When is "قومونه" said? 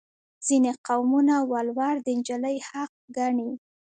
0.87-1.35